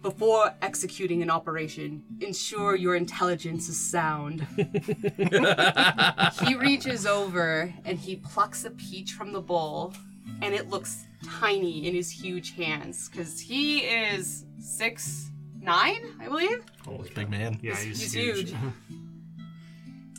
[0.04, 4.46] before executing an operation, ensure your intelligence is sound.
[6.46, 9.94] he reaches over and he plucks a peach from the bowl,
[10.42, 15.32] and it looks tiny in his huge hands because he is six
[15.64, 16.64] nine, I believe.
[16.88, 17.60] Oh big man.
[17.62, 18.50] Yeah, he's, He's huge.
[18.50, 18.54] huge.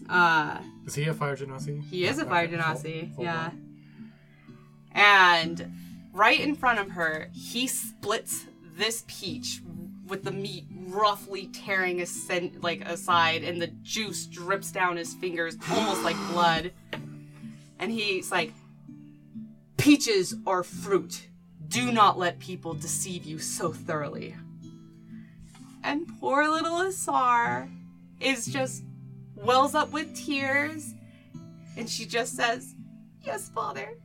[0.07, 1.83] Uh, Is he a fire genasi?
[1.89, 3.49] he is a fire full- genasi, full yeah.
[3.49, 3.63] blown.
[4.93, 5.73] And
[6.13, 8.45] right in front of her, he splits
[8.77, 9.63] this peach
[10.07, 15.57] with the meat roughly tearing ascend, like aside, and the juice drips down his fingers,
[15.73, 16.73] almost like blood.
[17.79, 18.53] And he's like,
[19.79, 21.29] "Peaches are fruit.
[21.67, 24.37] Do not let people deceive you so thoroughly."
[25.85, 27.69] And poor little Asar
[28.19, 28.83] is just
[29.37, 30.95] wells up with tears,
[31.77, 32.75] and she just says,
[33.23, 33.99] "Yes, father."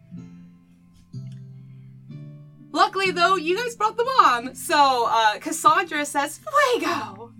[2.71, 4.53] Luckily, though, you guys brought the bomb.
[4.53, 6.39] So uh, Cassandra says,
[6.75, 7.33] Fuego!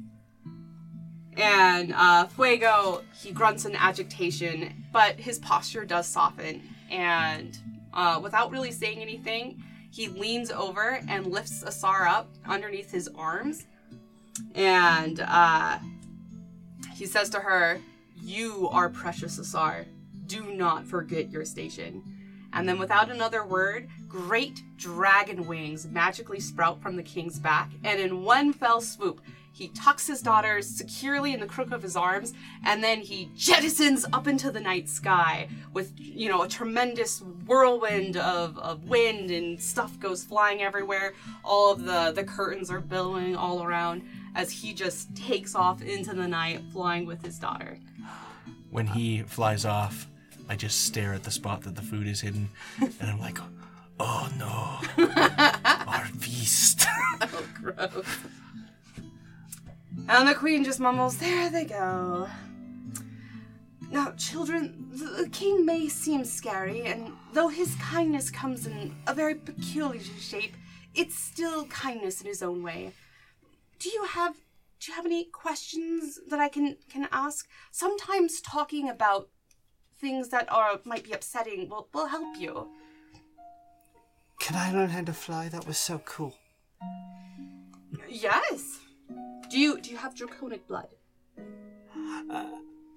[1.38, 6.62] And uh, Fuego, he grunts in agitation, but his posture does soften.
[6.90, 7.58] And
[7.94, 13.66] uh, without really saying anything, he leans over and lifts Asar up underneath his arms.
[14.56, 15.80] And uh,
[16.94, 17.80] he says to her,
[18.22, 19.86] You are precious, Asar.
[20.28, 22.04] Do not forget your station.
[22.54, 28.00] And then, without another word, great dragon wings magically sprout from the king's back, and
[28.00, 29.22] in one fell swoop,
[29.52, 32.34] he tucks his daughter securely in the crook of his arms,
[32.66, 38.16] and then he jettisons up into the night sky with, you know, a tremendous whirlwind
[38.16, 41.14] of, of wind and stuff goes flying everywhere.
[41.44, 44.04] All of the, the curtains are billowing all around
[44.36, 47.78] as he just takes off into the night, flying with his daughter.
[48.70, 50.08] When he flies off,
[50.48, 53.38] I just stare at the spot that the food is hidden, and I'm like,
[54.00, 55.06] oh no,
[55.88, 56.86] our feast.
[57.22, 58.06] oh, Gross.
[60.08, 62.28] And the queen just mumbles, There they go.
[63.92, 69.14] Now, children, the the king may seem scary, and though his kindness comes in a
[69.14, 70.54] very peculiar shape,
[70.94, 72.94] it's still kindness in his own way.
[73.80, 74.36] Do you have
[74.80, 77.48] do you have any questions that I can can ask?
[77.72, 79.30] Sometimes talking about
[80.00, 82.68] things that are might be upsetting will, will help you.
[84.40, 85.50] Can I learn how to fly?
[85.50, 86.34] That was so cool.
[88.08, 88.80] Yes.
[89.50, 90.90] Do you do you have draconic blood?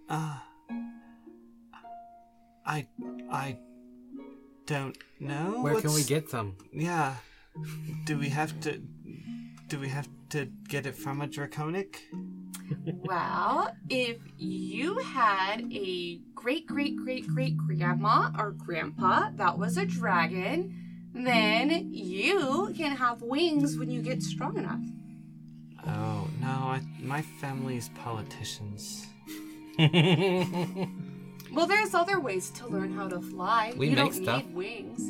[0.09, 0.38] Uh,
[2.66, 2.87] I,
[3.31, 3.59] I
[4.66, 5.62] don't know.
[5.62, 6.57] Where can we get some?
[6.73, 7.16] Yeah.
[8.05, 8.81] Do we have to?
[9.73, 12.03] Do we have to get it from a draconic?
[12.85, 19.87] Well, if you had a great great great great grandma or grandpa that was a
[19.87, 24.85] dragon, then you can have wings when you get strong enough.
[25.87, 29.07] Oh no, I, my family's politicians.
[31.55, 33.75] Well, there's other ways to learn how to fly.
[33.77, 34.45] We you make don't stuff.
[34.47, 35.03] need wings.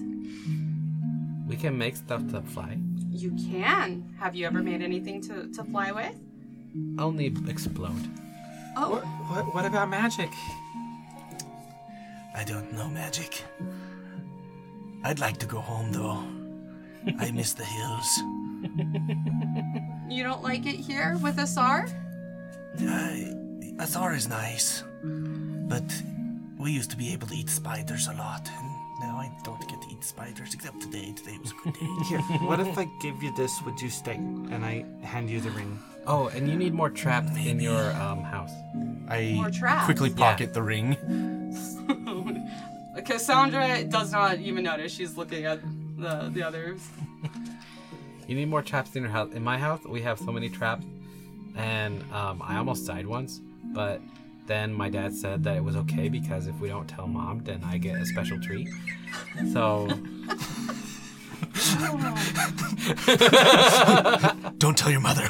[1.48, 2.78] We can make stuff to fly.
[3.14, 4.14] You can.
[4.18, 6.14] Have you ever made anything to, to fly with?
[6.98, 8.08] Only explode.
[8.74, 10.30] Oh, What, what, what about magic?
[12.34, 13.44] I don't know magic.
[15.04, 16.24] I'd like to go home though.
[17.18, 18.08] I miss the hills.
[20.08, 21.86] you don't like it here with Asar?
[22.80, 23.34] I,
[23.78, 25.84] Asar is nice, but
[26.58, 28.70] we used to be able to eat spiders a lot, and
[29.00, 29.68] now I don't
[30.02, 31.12] get to eat spiders except today.
[31.12, 31.86] Today was a good day.
[32.08, 33.60] Here, what if I give you this?
[33.64, 34.14] Would you stay?
[34.16, 35.78] And I hand you the ring.
[36.06, 38.52] Oh, and you need more traps in your um, house.
[39.08, 39.84] I More traps.
[39.84, 40.16] quickly Yeah.
[40.16, 40.96] pocket the ring.
[43.04, 44.92] Cassandra does not even notice.
[44.92, 45.60] She's looking at
[45.96, 46.80] the, the others.
[48.28, 49.32] You need more traps in your house.
[49.32, 50.84] In my house, we have so many traps,
[51.56, 53.40] and um, I almost died once.
[53.74, 54.00] But
[54.46, 57.62] then my dad said that it was okay because if we don't tell mom, then
[57.64, 58.68] I get a special treat.
[59.52, 59.88] So
[64.58, 65.28] Don't tell your mother.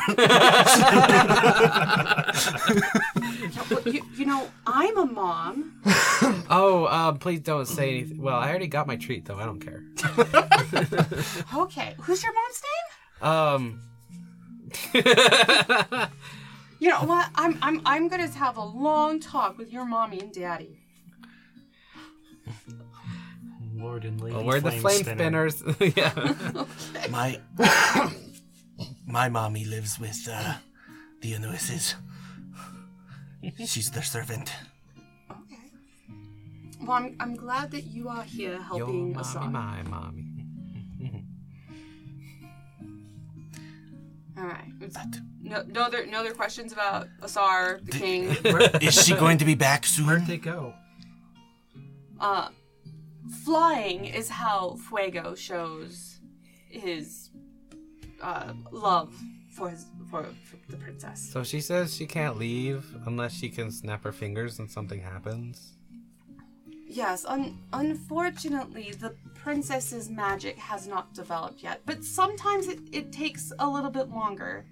[3.84, 5.80] You, you know, I'm a mom.
[6.50, 8.20] Oh, uh, please don't say anything.
[8.22, 9.36] Well, I already got my treat, though.
[9.36, 9.82] I don't care.
[11.54, 13.30] Okay, who's your mom's name?
[13.30, 13.80] Um,
[16.82, 17.30] You know what?
[17.36, 20.80] I'm I'm I'm gonna have a long talk with your mommy and daddy.
[23.76, 25.48] Lord and Lady well, we're the flame Spinner.
[25.48, 25.62] spinners.
[25.96, 26.64] yeah.
[27.08, 27.40] my
[29.06, 30.54] my mommy lives with uh,
[31.20, 31.94] the Anuises.
[33.64, 34.52] She's their servant.
[35.30, 35.70] Okay.
[36.80, 39.48] Well, I'm, I'm glad that you are here Your helping mommy, Asar.
[39.48, 40.31] my mommy.
[44.38, 44.72] All right.
[45.42, 48.24] No, no other no other questions about Asar, the king.
[48.80, 50.06] is she going to be back soon?
[50.06, 50.74] Where'd they go?
[52.18, 52.48] Uh,
[53.44, 56.20] flying is how Fuego shows
[56.68, 57.30] his
[58.22, 59.14] uh, love
[59.50, 61.28] for his for, for the princess.
[61.32, 65.74] So she says she can't leave unless she can snap her fingers and something happens.
[66.92, 73.50] Yes, un- unfortunately, the princess's magic has not developed yet, but sometimes it, it takes
[73.58, 74.66] a little bit longer.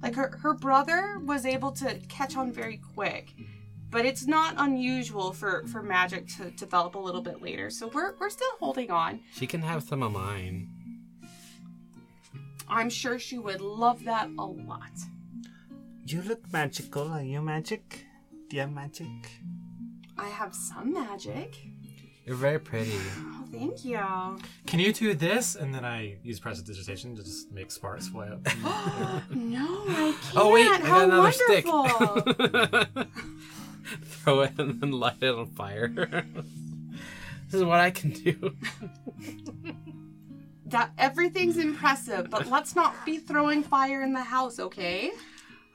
[0.00, 3.32] Like her, her brother was able to catch on very quick,
[3.90, 7.70] but it's not unusual for, for magic to develop a little bit later.
[7.70, 9.18] So we're, we're still holding on.
[9.34, 10.68] She can have some of mine.
[12.68, 14.92] I'm sure she would love that a lot.
[16.06, 17.08] You look magical.
[17.08, 18.06] Are you magic?
[18.48, 19.08] Do you have magic?
[20.18, 21.56] I have some magic.
[22.26, 22.92] You're very pretty.
[23.18, 23.98] Oh, thank you.
[24.66, 25.56] Can you do this?
[25.56, 28.46] And then I use prestidigitation to just make sparks fly up.
[29.30, 30.36] No, I can't.
[30.36, 31.66] Oh wait, I How got another stick.
[31.66, 33.04] wonderful.
[34.04, 35.90] Throw it and then light it on fire.
[37.46, 38.56] this is what I can do.
[40.66, 45.12] that everything's impressive, but let's not be throwing fire in the house, okay?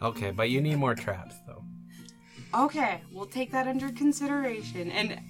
[0.02, 1.64] Okay, but you need more traps though.
[2.54, 4.90] Okay, we'll take that under consideration.
[4.92, 5.22] And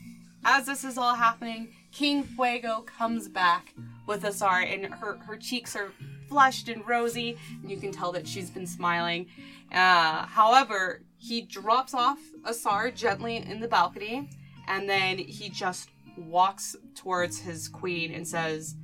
[0.45, 3.73] as this is all happening, King Fuego comes back
[4.08, 5.91] with Asar, and her, her cheeks are
[6.29, 9.27] flushed and rosy, and you can tell that she's been smiling.
[9.71, 14.29] Uh, however, he drops off Asar gently in the balcony,
[14.67, 18.75] and then he just walks towards his queen and says,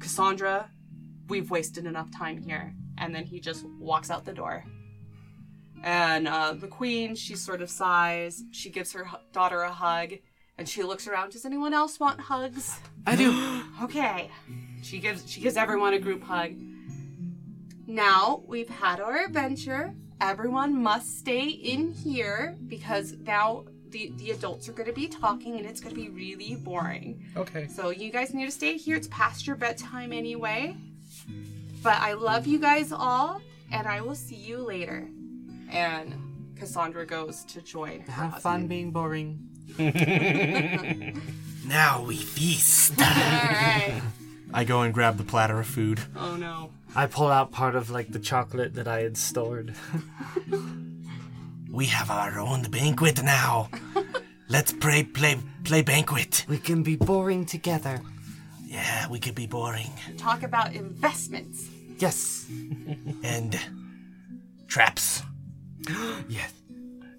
[0.00, 0.70] Cassandra,
[1.28, 2.74] we've wasted enough time here.
[2.98, 4.64] And then he just walks out the door.
[5.82, 8.42] And uh, the queen, she sort of sighs.
[8.52, 10.14] She gives her hu- daughter a hug,
[10.56, 11.32] and she looks around.
[11.32, 12.78] Does anyone else want hugs?
[13.06, 13.62] I do.
[13.82, 14.30] Okay.
[14.82, 16.52] She gives she gives everyone a group hug.
[17.86, 19.94] Now we've had our adventure.
[20.20, 25.56] Everyone must stay in here because now the, the adults are going to be talking
[25.56, 27.24] and it's going to be really boring.
[27.36, 27.66] Okay.
[27.68, 28.96] So you guys need to stay here.
[28.96, 30.76] It's past your bedtime anyway.
[31.82, 35.08] But I love you guys all, and I will see you later.
[35.74, 38.42] And Cassandra goes to join her Have husband.
[38.42, 39.40] fun being boring.
[41.66, 42.92] Now we feast.
[43.00, 44.02] All right.
[44.52, 45.98] I go and grab the platter of food.
[46.14, 46.70] Oh no.
[46.94, 49.74] I pull out part of like the chocolate that I had stored.
[51.70, 53.70] We have our own banquet now.
[54.48, 56.44] Let's play play play banquet.
[56.48, 58.00] we can be boring together.
[58.62, 59.90] Yeah, we could be boring.
[60.18, 61.66] Talk about investments.
[61.98, 62.46] Yes.
[63.22, 63.58] And
[64.68, 65.22] traps.
[66.28, 66.52] Yes.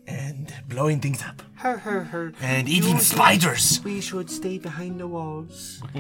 [0.08, 1.42] And blowing things up.
[1.56, 2.34] Her, her, her.
[2.42, 3.82] And eating spiders.
[3.84, 5.82] We should stay behind the walls.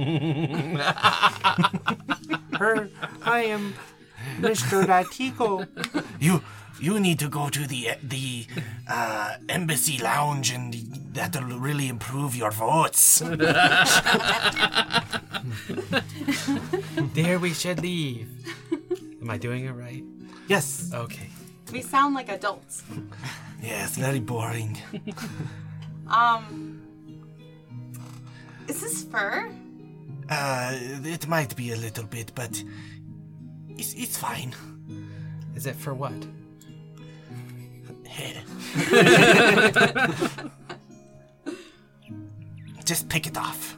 [2.54, 2.90] her,
[3.24, 3.74] I am
[4.40, 4.86] Mr.
[4.86, 5.68] Latigo.
[6.20, 6.42] You
[6.80, 8.46] you need to go to the the
[8.88, 10.76] uh, embassy lounge and
[11.14, 13.22] that'll really improve your votes.
[17.14, 18.28] There we should leave.
[19.22, 20.04] Am I doing it right?
[20.48, 20.92] Yes.
[20.94, 21.30] Okay.
[21.72, 22.84] We sound like adults.
[23.64, 24.78] Yeah, it's very boring.
[26.08, 26.84] Um,
[28.68, 29.50] is this fur?
[30.30, 32.64] Uh, it might be a little bit, but
[33.70, 34.54] it's it's fine.
[35.56, 36.14] Is it for what?
[42.84, 43.78] Just pick it off.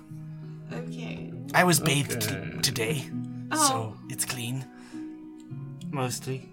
[0.74, 1.32] Okay.
[1.54, 3.10] I was bathed t- today,
[3.52, 3.68] Oh.
[3.68, 4.66] so it's clean.
[5.92, 6.50] Mostly.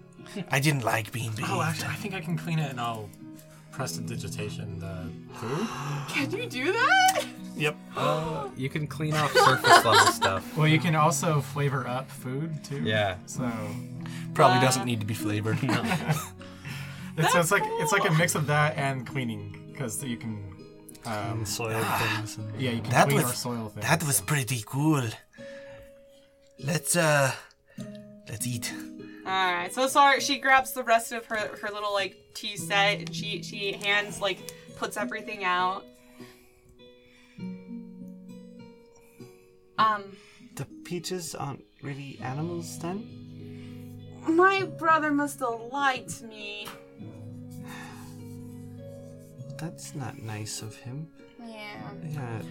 [0.51, 1.49] I didn't like being bathed.
[1.51, 3.09] Oh, actually, I think I can clean it and I'll
[3.71, 5.67] prestidigitation the food.
[6.09, 7.25] Can you do that?
[7.55, 7.75] Yep.
[7.97, 10.57] Uh, you can clean off surface level stuff.
[10.57, 12.81] Well, you can also flavor up food too.
[12.83, 13.15] Yeah.
[13.25, 13.49] So
[14.33, 15.57] Probably doesn't need to be flavored.
[17.17, 20.43] it's, it's like it's like a mix of that and cleaning because you can.
[21.05, 22.37] Um, Soiled things.
[22.37, 22.61] And...
[22.61, 23.85] yeah, you can That clean was- or soil things.
[23.85, 25.03] That was pretty cool.
[26.59, 27.31] Let's uh,
[28.27, 28.73] let's eat.
[29.25, 29.73] All right.
[29.73, 30.19] So sorry.
[30.19, 34.21] She grabs the rest of her her little like tea set and she she hands
[34.21, 35.83] like puts everything out.
[39.77, 40.03] Um,
[40.55, 43.21] The peaches aren't really animals then?
[44.27, 46.67] my brother must have lied to me.
[49.57, 51.07] That's not nice of him.
[51.45, 51.91] Yeah.
[52.09, 52.41] Yeah.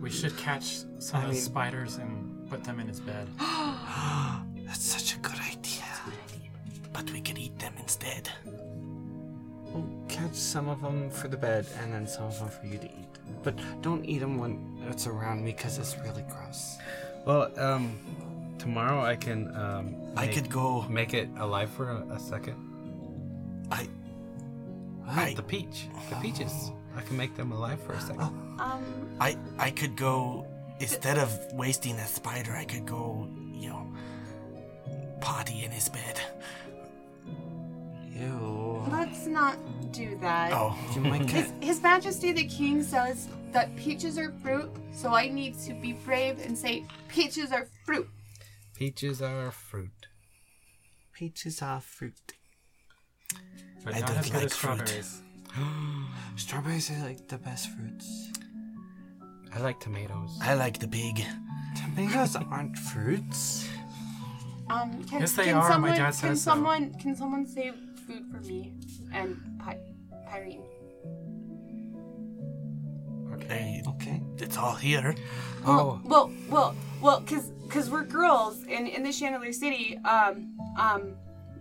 [0.00, 3.28] we should catch some I of the mean- spiders and put them in his bed.
[3.38, 5.81] That's such a good idea.
[6.92, 8.28] But we could eat them instead.
[9.66, 12.78] We'll catch some of them for the bed and then some of them for you
[12.78, 13.08] to eat.
[13.42, 16.76] But don't eat them when it's around me because it's really gross.
[17.24, 17.96] Well, um,
[18.58, 19.96] tomorrow I can um.
[20.16, 20.82] I make- could go.
[20.88, 22.56] make it alive for a, a second.
[23.70, 23.88] I
[25.04, 25.36] What?
[25.36, 26.70] The peach, the peaches.
[26.94, 28.20] I can make them alive for a second.
[28.20, 28.84] Um,
[29.18, 30.46] I I could go
[30.78, 32.52] instead of wasting a spider.
[32.52, 33.86] I could go, you know,
[35.20, 36.20] potty in his bed.
[39.26, 39.32] Ew.
[39.34, 40.52] let's not do that.
[40.52, 41.30] Oh, You might get.
[41.30, 45.92] His, His Majesty the King says that peaches are fruit, so I need to be
[45.92, 48.08] brave and say peaches are fruit.
[48.74, 50.06] Peaches are fruit.
[51.12, 52.32] Peaches are fruit.
[53.84, 54.88] But I not don't as good like as fruit.
[54.88, 55.22] strawberries.
[56.36, 58.30] Strawberries are like the best fruits.
[59.54, 60.38] I like tomatoes.
[60.40, 61.22] I like the pig.
[61.76, 63.68] Tomatoes aren't fruits.
[64.70, 65.60] Um, can, Yes, they can are.
[65.62, 66.50] My Someone, dad can says so.
[66.50, 67.74] someone can someone save
[68.12, 68.74] food for me
[69.12, 69.78] and Pi-
[70.28, 70.62] Pyrene?
[73.34, 73.82] Okay.
[73.86, 74.22] Okay.
[74.38, 75.14] it's all here.
[75.66, 79.98] Oh, Well, well, well, cause, cause we're girls in in the Chandelier City.
[80.04, 81.14] Um, um,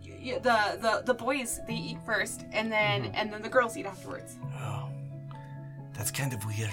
[0.05, 3.15] y- y- the the the boys they eat first, and then Mm-hmm.
[3.15, 4.37] and then the girls eat afterwards.
[4.59, 4.89] Oh,
[5.93, 6.69] that's kind of weird.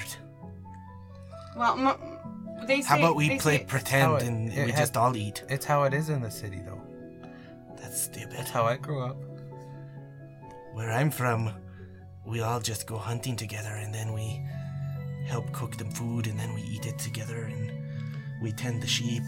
[1.57, 2.89] Well, m- they say.
[2.89, 5.45] How about we they play say- pretend it- and it we has- just all eat?
[5.49, 6.83] it's how it is in the city, though.
[7.81, 8.33] That's stupid.
[8.33, 9.17] That's how I grew up.
[10.73, 11.51] Where I'm from,
[12.25, 14.41] we all just go hunting together and then we
[15.27, 17.71] help cook the food and then we eat it together and
[18.43, 19.23] we tend the sheep.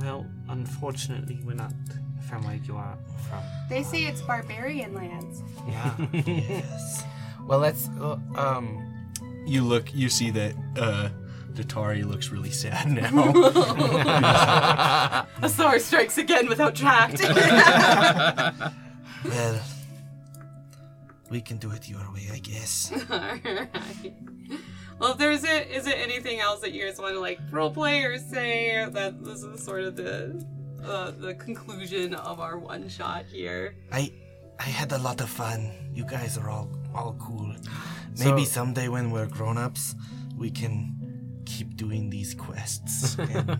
[0.00, 1.72] Well, unfortunately, we're not
[2.28, 2.98] from where you are
[3.28, 3.42] from.
[3.68, 5.42] They say it's barbarian lands.
[5.68, 5.94] Yeah.
[6.26, 7.04] Yes.
[7.46, 8.92] Well, let's uh, um.
[9.46, 11.08] You look, you see that uh,
[11.56, 13.32] Datari looks really sad now.
[15.42, 17.20] A star strikes again without tract.
[19.24, 19.60] Well,
[21.30, 22.92] we can do it your way, I guess.
[23.10, 24.14] Alright.
[25.00, 28.04] Well, if there's it, is it anything else that you guys want to like roleplay
[28.04, 28.70] or say?
[28.76, 30.44] Or that this is sort of the
[30.84, 33.74] uh, the conclusion of our one shot here.
[33.90, 34.12] I
[34.60, 35.72] I had a lot of fun.
[35.92, 37.52] You guys are all all cool.
[38.18, 39.96] Maybe So- someday when we're grown-ups,
[40.36, 40.95] we can
[41.46, 43.58] keep doing these quests and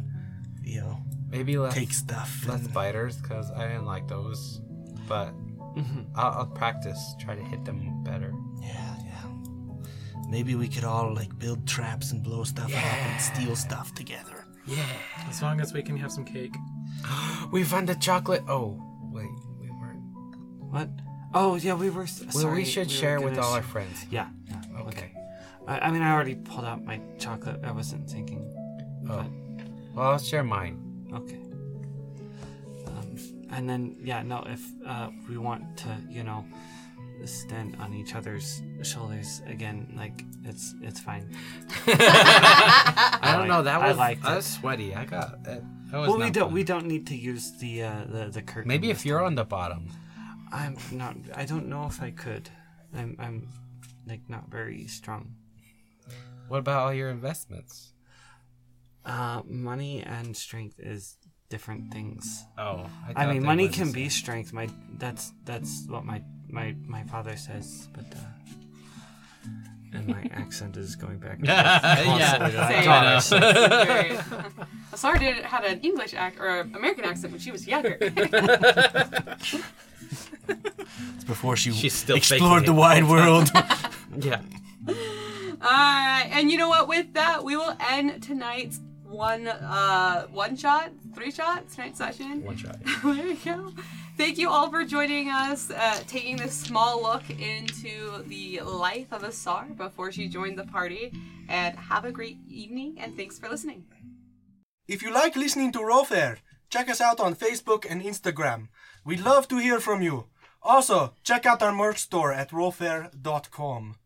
[0.63, 0.99] you know
[1.31, 2.45] Maybe less take stuff.
[2.47, 4.61] less and- spiders because I didn't like those,
[5.09, 5.31] but
[5.77, 6.03] mm-hmm.
[6.15, 7.15] I'll, I'll practice.
[7.19, 8.33] Try to hit them better.
[8.63, 10.23] Yeah, yeah.
[10.31, 14.45] Maybe we could all like build traps and blow stuff up and steal stuff together.
[14.67, 14.85] Yeah.
[15.29, 16.55] As long as we can have some cake.
[17.53, 18.43] We found the chocolate.
[18.49, 18.81] Oh,
[19.13, 19.29] wait.
[19.61, 20.03] We weren't.
[20.71, 20.89] What?
[21.35, 22.05] Oh yeah, we were.
[22.05, 24.07] s- Well, sorry, we should were share with all our friends.
[24.11, 24.29] Yeah.
[24.49, 25.13] yeah, Okay.
[25.67, 27.61] I, I mean, I already pulled out my chocolate.
[27.65, 28.43] I wasn't thinking.
[29.11, 29.25] Oh.
[29.95, 31.09] Well, I'll share mine.
[31.13, 31.41] Okay.
[32.87, 33.17] Um,
[33.51, 36.45] and then, yeah, no, if uh, we want to, you know,
[37.25, 41.35] stand on each other's shoulders again, like it's it's fine.
[41.87, 43.63] I don't like- know.
[43.63, 44.37] That I was liked I it.
[44.37, 44.95] was sweaty.
[44.95, 45.63] I got that.
[45.91, 46.55] that was Well, we not don't fun.
[46.55, 48.69] we don't need to use the uh, the the curtain.
[48.69, 49.27] Maybe this if you're time.
[49.29, 49.89] on the bottom.
[50.53, 51.17] I'm not.
[51.35, 52.49] I don't know if I could.
[52.95, 53.49] I'm I'm
[54.07, 55.35] like not very strong.
[56.49, 57.93] What about all your investments?
[59.05, 61.17] Uh, money and strength is
[61.49, 62.45] different things.
[62.59, 64.53] Oh, I mean, money can be strength.
[64.53, 64.69] My
[64.99, 68.19] that's that's what my my my father says, but uh,
[69.93, 71.39] and my accent is going back.
[71.47, 72.85] And forth constantly to Same.
[72.85, 77.67] daughter, so- Asar did had an English act or an American accent when she was
[77.67, 77.97] younger.
[80.49, 82.77] It's before she She's still explored the it.
[82.77, 83.51] wide world.
[84.19, 84.41] Yeah.
[85.67, 86.87] Alright, and you know what?
[86.87, 92.45] With that, we will end tonight's one uh one shot, three shot tonight's session.
[92.45, 92.77] One shot.
[93.03, 93.73] there you go.
[94.17, 99.25] Thank you all for joining us, uh, taking this small look into the life of
[99.25, 101.13] a Asar before she joined the party.
[101.49, 103.85] And have a great evening, and thanks for listening.
[104.87, 106.39] If you like listening to Rollfare,
[106.71, 108.69] check us out on Facebook and Instagram.
[109.05, 110.27] We'd love to hear from you.
[110.63, 113.97] Also, check out our merch store at rollfare.com.